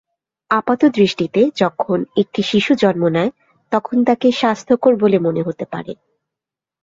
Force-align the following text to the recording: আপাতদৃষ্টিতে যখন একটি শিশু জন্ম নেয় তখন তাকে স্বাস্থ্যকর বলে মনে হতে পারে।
আপাতদৃষ্টিতে 0.51 1.41
যখন 1.55 1.97
একটি 2.17 2.41
শিশু 2.43 2.71
জন্ম 2.75 3.03
নেয় 3.07 3.31
তখন 3.71 3.97
তাকে 4.03 4.27
স্বাস্থ্যকর 4.31 4.93
বলে 4.95 5.17
মনে 5.19 5.41
হতে 5.41 5.65
পারে। 5.73 5.93